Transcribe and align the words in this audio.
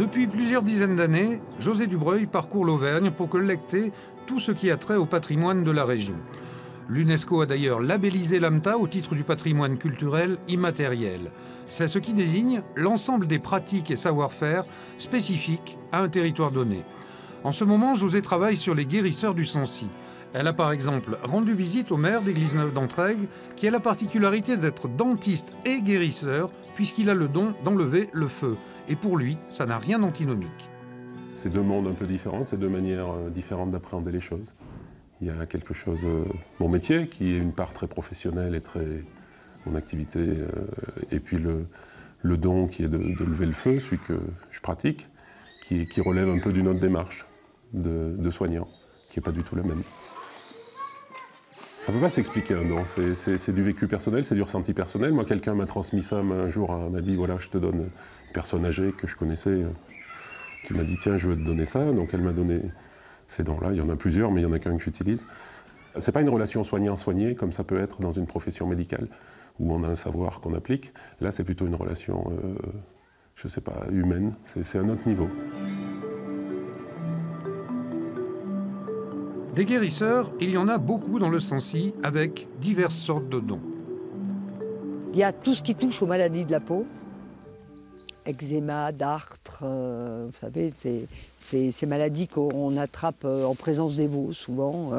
Depuis 0.00 0.26
plusieurs 0.26 0.62
dizaines 0.62 0.96
d'années, 0.96 1.42
José 1.58 1.86
Dubreuil 1.86 2.24
parcourt 2.24 2.64
l'Auvergne 2.64 3.10
pour 3.10 3.28
collecter 3.28 3.92
tout 4.26 4.40
ce 4.40 4.50
qui 4.50 4.70
a 4.70 4.78
trait 4.78 4.96
au 4.96 5.04
patrimoine 5.04 5.62
de 5.62 5.70
la 5.70 5.84
région. 5.84 6.14
L'UNESCO 6.88 7.42
a 7.42 7.46
d'ailleurs 7.46 7.80
labellisé 7.80 8.40
l'AMTA 8.40 8.78
au 8.78 8.88
titre 8.88 9.14
du 9.14 9.24
patrimoine 9.24 9.76
culturel 9.76 10.38
immatériel. 10.48 11.30
C'est 11.68 11.86
ce 11.86 11.98
qui 11.98 12.14
désigne 12.14 12.62
l'ensemble 12.76 13.26
des 13.26 13.38
pratiques 13.38 13.90
et 13.90 13.96
savoir-faire 13.96 14.64
spécifiques 14.96 15.76
à 15.92 16.00
un 16.00 16.08
territoire 16.08 16.50
donné. 16.50 16.82
En 17.44 17.52
ce 17.52 17.64
moment, 17.64 17.94
José 17.94 18.22
travaille 18.22 18.56
sur 18.56 18.74
les 18.74 18.86
guérisseurs 18.86 19.34
du 19.34 19.44
Sancy. 19.44 19.86
Elle 20.32 20.46
a 20.46 20.52
par 20.52 20.70
exemple 20.70 21.18
rendu 21.24 21.54
visite 21.54 21.90
au 21.90 21.96
maire 21.96 22.22
d'église 22.22 22.54
neuve 22.54 22.72
d'Entraigues, 22.72 23.26
qui 23.56 23.66
a 23.66 23.70
la 23.70 23.80
particularité 23.80 24.56
d'être 24.56 24.88
dentiste 24.88 25.54
et 25.64 25.80
guérisseur, 25.80 26.50
puisqu'il 26.76 27.10
a 27.10 27.14
le 27.14 27.26
don 27.26 27.54
d'enlever 27.64 28.08
le 28.12 28.28
feu. 28.28 28.56
Et 28.88 28.94
pour 28.94 29.16
lui, 29.16 29.36
ça 29.48 29.66
n'a 29.66 29.78
rien 29.78 29.98
d'antinomique. 29.98 30.68
C'est 31.34 31.50
deux 31.50 31.62
mondes 31.62 31.88
un 31.88 31.94
peu 31.94 32.06
différents, 32.06 32.44
c'est 32.44 32.58
deux 32.58 32.68
manières 32.68 33.10
euh, 33.10 33.30
différentes 33.30 33.70
d'appréhender 33.72 34.12
les 34.12 34.20
choses. 34.20 34.54
Il 35.20 35.26
y 35.26 35.30
a 35.30 35.46
quelque 35.46 35.74
chose, 35.74 36.06
euh, 36.06 36.24
mon 36.60 36.68
métier, 36.68 37.08
qui 37.08 37.34
est 37.34 37.38
une 37.38 37.52
part 37.52 37.72
très 37.72 37.88
professionnelle 37.88 38.54
et 38.54 38.60
très 38.60 38.86
mon 39.66 39.74
activité, 39.74 40.20
euh, 40.20 40.46
et 41.10 41.20
puis 41.20 41.38
le, 41.38 41.66
don 42.36 42.66
qui 42.66 42.84
est 42.84 42.88
de, 42.88 42.98
lever 42.98 43.46
le 43.46 43.52
feu, 43.52 43.80
celui 43.80 43.98
que 43.98 44.18
je 44.50 44.60
pratique, 44.60 45.08
qui, 45.62 45.86
qui 45.86 46.00
relève 46.00 46.28
un 46.28 46.38
peu 46.38 46.52
d'une 46.52 46.68
autre 46.68 46.80
démarche 46.80 47.26
de, 47.72 48.16
de 48.16 48.30
soignant, 48.30 48.68
qui 49.08 49.18
n'est 49.18 49.22
pas 49.22 49.32
du 49.32 49.42
tout 49.42 49.56
la 49.56 49.62
même. 49.62 49.82
Ça 51.90 51.96
ne 51.96 52.00
peut 52.00 52.06
pas 52.06 52.10
s'expliquer 52.10 52.54
un 52.54 52.64
don, 52.64 52.84
c'est 52.84 53.52
du 53.52 53.64
vécu 53.64 53.88
personnel, 53.88 54.24
c'est 54.24 54.36
du 54.36 54.42
ressenti 54.42 54.74
personnel. 54.74 55.12
Moi, 55.12 55.24
quelqu'un 55.24 55.54
m'a 55.54 55.66
transmis 55.66 56.04
ça 56.04 56.18
un 56.18 56.48
jour, 56.48 56.72
m'a 56.88 57.00
dit 57.00 57.16
voilà, 57.16 57.36
je 57.36 57.48
te 57.48 57.58
donne 57.58 57.80
une 57.80 58.32
personne 58.32 58.64
âgée 58.64 58.92
que 58.92 59.08
je 59.08 59.16
connaissais, 59.16 59.64
qui 60.62 60.72
m'a 60.72 60.84
dit 60.84 60.96
tiens, 61.02 61.16
je 61.16 61.26
veux 61.26 61.34
te 61.34 61.44
donner 61.44 61.64
ça. 61.64 61.90
Donc 61.92 62.10
elle 62.12 62.22
m'a 62.22 62.32
donné 62.32 62.60
ces 63.26 63.42
dons-là. 63.42 63.70
Il 63.72 63.78
y 63.78 63.80
en 63.80 63.88
a 63.88 63.96
plusieurs, 63.96 64.30
mais 64.30 64.40
il 64.40 64.44
y 64.44 64.46
en 64.46 64.52
a 64.52 64.60
qu'un 64.60 64.76
que 64.76 64.84
j'utilise. 64.84 65.26
C'est 65.98 66.12
pas 66.12 66.20
une 66.20 66.28
relation 66.28 66.62
soignant-soigné 66.62 67.34
comme 67.34 67.52
ça 67.52 67.64
peut 67.64 67.80
être 67.80 68.00
dans 68.00 68.12
une 68.12 68.28
profession 68.28 68.68
médicale 68.68 69.08
où 69.58 69.74
on 69.74 69.82
a 69.82 69.88
un 69.88 69.96
savoir 69.96 70.40
qu'on 70.40 70.54
applique. 70.54 70.92
Là, 71.20 71.32
c'est 71.32 71.42
plutôt 71.42 71.66
une 71.66 71.74
relation, 71.74 72.24
euh, 72.30 72.54
je 73.34 73.48
sais 73.48 73.62
pas, 73.62 73.86
humaine. 73.90 74.30
C'est 74.44 74.78
un 74.78 74.88
autre 74.90 75.08
niveau. 75.08 75.28
Des 79.54 79.64
guérisseurs, 79.64 80.32
il 80.40 80.50
y 80.50 80.56
en 80.56 80.68
a 80.68 80.78
beaucoup 80.78 81.18
dans 81.18 81.28
le 81.28 81.40
Sancy 81.40 81.92
avec 82.04 82.46
diverses 82.60 82.94
sortes 82.94 83.28
de 83.28 83.40
dons. 83.40 83.60
Il 85.12 85.18
y 85.18 85.24
a 85.24 85.32
tout 85.32 85.54
ce 85.54 85.62
qui 85.62 85.74
touche 85.74 86.02
aux 86.02 86.06
maladies 86.06 86.44
de 86.44 86.52
la 86.52 86.60
peau, 86.60 86.86
eczéma, 88.26 88.92
dartre, 88.92 89.60
euh, 89.62 90.26
vous 90.30 90.38
savez, 90.38 90.72
c'est 91.36 91.70
ces 91.70 91.86
maladies 91.86 92.28
qu'on 92.28 92.76
attrape 92.76 93.24
euh, 93.24 93.44
en 93.44 93.54
présence 93.54 93.96
des 93.96 94.06
veaux 94.06 94.32
souvent. 94.32 94.90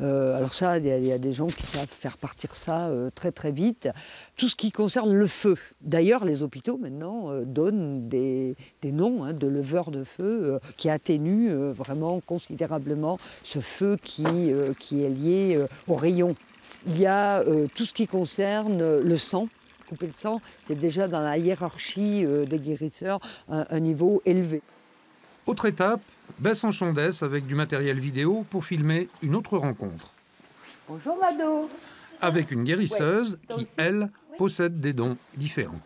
Euh, 0.00 0.36
alors 0.36 0.54
ça, 0.54 0.78
il 0.78 0.86
y, 0.86 1.12
a 1.12 1.18
des 1.18 1.32
gens 1.32 1.46
qui 1.46 1.62
savent 1.62 1.86
faire 1.86 2.16
partir 2.16 2.54
ça 2.54 2.90
très 3.14 3.32
très 3.32 3.52
vite. 3.52 3.88
Tout 4.36 4.48
ce 4.48 4.56
qui 4.56 4.72
concerne 4.72 5.12
le 5.12 5.26
feu. 5.26 5.56
D'ailleurs, 5.82 6.24
les 6.24 6.42
hôpitaux 6.42 6.78
maintenant 6.78 7.30
donnent 7.44 8.08
des, 8.08 8.56
noms 8.84 9.24
hein, 9.24 9.32
de 9.32 9.46
leveurs 9.46 9.90
de 9.90 10.04
feu 10.04 10.58
qui 10.76 10.88
atténuent 10.88 11.70
vraiment 11.72 12.20
considérablement 12.20 13.18
ce 13.42 13.58
feu 13.58 13.98
qui, 14.02 14.52
qui 14.78 15.04
est 15.04 15.10
lié 15.10 15.64
au 15.88 15.94
rayon. 15.94 16.36
Il 16.86 16.98
y 16.98 17.06
a 17.06 17.44
tout 17.74 17.84
ce 17.84 17.92
qui 17.92 18.06
concerne 18.06 18.98
le 18.98 19.18
sang 19.18 19.48
couper 19.92 20.06
le 20.06 20.12
sang, 20.12 20.40
c'est 20.62 20.78
déjà 20.78 21.06
dans 21.06 21.20
la 21.20 21.36
hiérarchie 21.36 22.24
euh, 22.24 22.46
des 22.46 22.58
guérisseurs 22.58 23.20
un, 23.48 23.80
niveau 23.80 24.22
élevé. 24.24 24.62
Autre 25.46 25.66
étape, 25.66 26.00
baisse 26.38 26.64
en 26.64 26.70
Chandès 26.70 27.22
avec 27.22 27.46
du 27.46 27.54
matériel 27.54 27.98
vidéo 28.00 28.46
pour 28.48 28.64
filmer 28.64 29.08
une 29.20 29.34
autre 29.34 29.58
rencontre. 29.58 30.14
Bonjour 30.88 31.18
Mado. 31.18 31.68
Avec 32.22 32.52
une 32.52 32.64
guérisseuse 32.64 33.38
qui, 33.50 33.66
elle, 33.76 34.08
possède 34.38 34.80
des 34.80 34.94
dons 34.94 35.18
différents. 35.36 35.80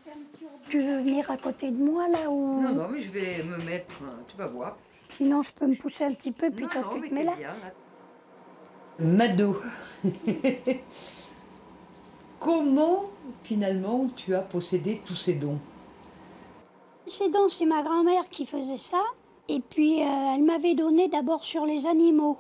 Tu 0.69 0.79
veux 0.79 0.99
venir 0.99 1.29
à 1.31 1.37
côté 1.37 1.71
de 1.71 1.77
moi 1.77 2.07
là 2.09 2.31
ou 2.31 2.63
Non, 2.63 2.75
non, 2.75 2.89
mais 2.89 3.01
je 3.01 3.11
vais 3.11 3.43
me 3.43 3.57
mettre, 3.65 3.99
tu 4.29 4.37
vas 4.37 4.47
voir. 4.47 4.77
Sinon, 5.09 5.43
je 5.43 5.53
peux 5.53 5.67
me 5.67 5.77
pousser 5.77 6.05
un 6.05 6.15
petit 6.15 6.33
peu, 6.33 6.51
puis 6.51 6.67
toi, 6.69 6.83
tu 6.95 7.09
te 7.09 7.15
mets 7.15 7.25
là. 7.25 7.35
Mado. 9.01 9.57
Comment 12.47 13.03
finalement 13.43 14.09
tu 14.15 14.33
as 14.37 14.41
possédé 14.41 15.03
tous 15.05 15.17
ces 15.17 15.35
dons? 15.35 15.59
Ces 17.05 17.29
dons, 17.29 17.49
c'est 17.49 17.67
ma 17.67 17.83
grand-mère 17.83 18.29
qui 18.29 18.47
faisait 18.47 18.79
ça. 18.79 19.03
Et 19.49 19.59
puis 19.59 20.01
euh, 20.01 20.07
elle 20.33 20.45
m'avait 20.45 20.77
donné 20.77 21.09
d'abord 21.09 21.45
sur 21.45 21.67
les 21.67 21.89
animaux. 21.89 22.37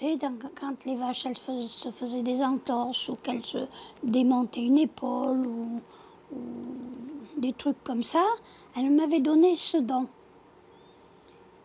Vous 0.00 0.18
quand 0.58 0.86
les 0.86 0.94
vaches 0.96 1.26
elles 1.26 1.36
se 1.36 1.90
faisaient 1.90 2.22
des 2.22 2.42
entorses 2.42 3.10
ou 3.10 3.16
qu'elles 3.16 3.44
se 3.44 3.58
démontaient 4.02 4.64
une 4.64 4.78
épaule 4.78 5.46
ou, 5.46 5.80
des 7.36 7.52
trucs 7.52 7.84
comme 7.84 8.02
ça, 8.02 8.24
elle 8.78 8.88
m'avait 8.88 9.20
donné 9.20 9.58
ce 9.58 9.76
don. 9.76 10.06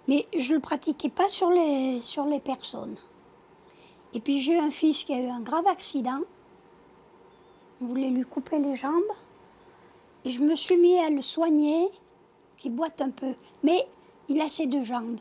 Mais 0.10 0.28
je 0.38 0.50
ne 0.50 0.56
le 0.56 0.60
pratiquais 0.60 1.08
pas 1.08 1.30
sur 1.30 1.50
les, 1.50 2.02
sur 2.02 2.26
les 2.26 2.42
personnes. 2.42 2.98
Et 4.14 4.20
puis 4.20 4.38
j'ai 4.38 4.60
un 4.60 4.70
fils 4.70 5.06
qui 5.06 5.14
a 5.14 5.22
eu 5.22 5.30
un 5.30 5.40
grave 5.40 5.68
accident. 5.68 6.20
On 7.82 7.86
voulait 7.86 8.10
lui 8.10 8.24
couper 8.24 8.60
les 8.60 8.76
jambes. 8.76 9.04
Et 10.24 10.32
je 10.32 10.42
me 10.42 10.56
suis 10.56 10.78
mis 10.78 10.98
à 11.00 11.10
le 11.10 11.22
soigner, 11.22 11.90
qui 12.58 12.70
boite 12.70 13.02
un 13.02 13.10
peu. 13.10 13.34
Mais 13.64 13.88
il 14.28 14.42
a 14.42 14.50
ses 14.50 14.66
deux 14.66 14.84
jambes. 14.84 15.20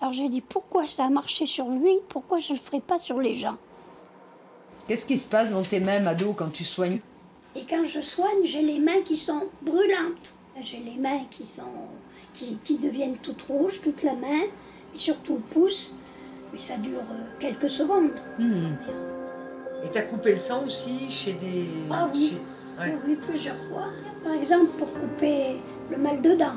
Alors 0.00 0.12
j'ai 0.12 0.28
dit 0.28 0.40
pourquoi 0.40 0.86
ça 0.86 1.04
a 1.04 1.10
marché 1.10 1.46
sur 1.46 1.68
lui, 1.68 1.98
pourquoi 2.08 2.38
je 2.38 2.52
ne 2.52 2.58
le 2.58 2.62
ferai 2.62 2.80
pas 2.80 2.98
sur 2.98 3.20
les 3.20 3.34
gens? 3.34 3.56
Qu'est-ce 4.86 5.04
qui 5.04 5.18
se 5.18 5.28
passe 5.28 5.50
dans 5.50 5.62
tes 5.62 5.80
mains, 5.80 6.00
Mado, 6.00 6.32
quand 6.32 6.52
tu 6.52 6.64
soignes? 6.64 7.00
Et 7.54 7.64
quand 7.68 7.84
je 7.84 8.00
soigne, 8.00 8.44
j'ai 8.44 8.62
les 8.62 8.78
mains 8.78 9.02
qui 9.04 9.16
sont 9.16 9.42
brûlantes. 9.62 10.34
J'ai 10.62 10.78
les 10.78 10.96
mains 10.96 11.20
qui, 11.30 11.44
sont, 11.44 11.62
qui, 12.34 12.76
deviennent 12.76 13.16
toutes 13.16 13.42
rouges, 13.42 13.80
toute 13.80 14.02
la 14.02 14.14
main, 14.14 14.42
et 14.94 14.98
surtout 14.98 15.34
le 15.34 15.40
pouce. 15.40 15.96
Mais 16.52 16.58
ça 16.58 16.76
dure 16.76 16.98
euh, 16.98 17.24
quelques 17.38 17.70
secondes. 17.70 18.10
Hmm. 18.38 18.72
Et 19.84 19.88
tu 19.90 19.98
as 19.98 20.02
coupé 20.02 20.32
le 20.32 20.38
sang 20.38 20.64
aussi 20.66 21.08
chez 21.08 21.32
des... 21.34 21.68
Ah 21.90 22.08
oui, 22.12 22.38
oui, 23.06 23.16
plusieurs 23.16 23.58
fois. 23.58 23.86
Par 24.22 24.34
exemple, 24.34 24.70
pour 24.78 24.92
couper 24.92 25.56
le 25.90 25.98
mal 25.98 26.20
de 26.20 26.34
dents. 26.34 26.56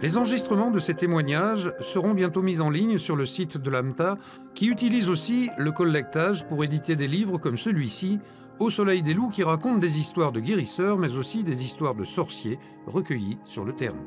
Les 0.00 0.16
enregistrements 0.16 0.70
de 0.70 0.78
ces 0.78 0.94
témoignages 0.94 1.72
seront 1.80 2.14
bientôt 2.14 2.42
mis 2.42 2.60
en 2.60 2.70
ligne 2.70 2.98
sur 2.98 3.16
le 3.16 3.26
site 3.26 3.56
de 3.56 3.70
l'AMTA, 3.70 4.16
qui 4.54 4.68
utilise 4.68 5.08
aussi 5.08 5.50
le 5.58 5.72
collectage 5.72 6.46
pour 6.46 6.62
éditer 6.62 6.94
des 6.94 7.08
livres 7.08 7.38
comme 7.38 7.58
celui-ci, 7.58 8.20
Au 8.60 8.70
soleil 8.70 9.02
des 9.02 9.14
loups, 9.14 9.28
qui 9.28 9.44
raconte 9.44 9.78
des 9.78 10.00
histoires 10.00 10.32
de 10.32 10.40
guérisseurs, 10.40 10.98
mais 10.98 11.14
aussi 11.14 11.44
des 11.44 11.62
histoires 11.62 11.94
de 11.94 12.04
sorciers 12.04 12.58
recueillies 12.86 13.38
sur 13.44 13.64
le 13.64 13.72
terrain. 13.72 14.04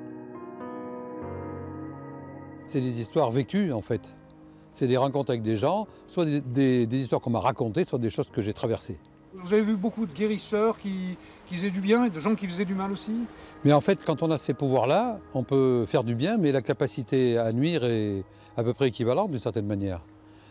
C'est 2.66 2.82
des 2.82 3.00
histoires 3.00 3.32
vécues, 3.32 3.72
en 3.72 3.82
fait 3.82 4.14
c'est 4.72 4.88
des 4.88 4.98
rencontres 4.98 5.32
avec 5.32 5.42
des 5.42 5.58
gens, 5.58 5.88
soit 6.08 6.26
des, 6.26 6.88
histoires 6.92 7.22
qu'on 7.22 7.30
m'a 7.30 7.40
racontées, 7.40 7.84
soit 7.84 8.00
des 8.00 8.10
choses 8.10 8.30
que 8.30 8.42
j'ai 8.42 8.54
traversées. 8.54 8.98
Vous 9.34 9.54
avez 9.54 9.62
vu 9.62 9.76
beaucoup 9.76 10.06
de 10.06 10.14
guérisseurs 10.14 10.78
qui, 10.78 11.18
faisaient 11.50 11.70
du 11.70 11.82
bien 11.82 12.06
et 12.06 12.10
de 12.10 12.20
gens 12.20 12.36
qui 12.36 12.48
faisaient 12.48 12.66
du 12.66 12.76
mal 12.76 12.92
aussi? 12.92 13.12
Mais 13.64 13.74
en 13.74 13.82
fait, 13.82 14.06
quand 14.06 14.24
on 14.24 14.32
a 14.32 14.38
ces 14.38 14.54
pouvoirs-là, 14.54 15.20
on 15.34 15.44
peut 15.44 15.86
faire 15.86 16.04
du 16.04 16.16
bien, 16.16 16.38
mais 16.38 16.52
la 16.52 16.62
capacité 16.62 17.38
à 17.38 17.52
nuire 17.52 17.84
est 17.84 18.24
à 18.56 18.64
peu 18.64 18.74
près 18.74 18.88
équivalente 18.88 19.32
d'une 19.32 19.40
certaine 19.40 19.68
manière. 19.68 20.02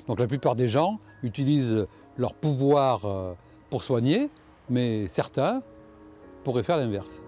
Donc 0.06 0.18
la 0.18 0.26
plupart 0.26 0.54
des 0.54 0.68
gens 0.68 0.98
utilisent 1.22 1.86
leur 2.16 2.34
pouvoir 2.34 3.04
euh, 3.04 3.32
pour 3.70 3.82
soigner, 3.82 4.28
mais 4.68 5.08
certains 5.08 5.62
pourraient 6.44 6.62
faire 6.62 6.76
l'inverse. 6.76 7.20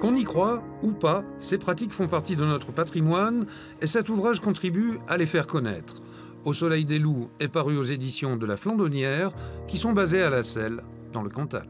Qu'on 0.00 0.14
y 0.14 0.22
croit 0.22 0.62
ou 0.82 0.92
pas, 0.92 1.24
ces 1.40 1.58
pratiques 1.58 1.92
font 1.92 2.06
partie 2.06 2.36
de 2.36 2.44
notre 2.44 2.70
patrimoine 2.70 3.46
et 3.82 3.88
cet 3.88 4.08
ouvrage 4.08 4.38
contribue 4.38 4.98
à 5.08 5.16
les 5.16 5.26
faire 5.26 5.48
connaître. 5.48 6.02
Au 6.44 6.52
Soleil 6.52 6.84
des 6.84 7.00
Loups 7.00 7.30
est 7.40 7.48
paru 7.48 7.76
aux 7.76 7.82
éditions 7.82 8.36
de 8.36 8.46
La 8.46 8.56
Flandonnière, 8.56 9.32
qui 9.66 9.76
sont 9.76 9.92
basées 9.92 10.22
à 10.22 10.30
La 10.30 10.44
Selle, 10.44 10.84
dans 11.12 11.22
le 11.22 11.30
Cantal. 11.30 11.68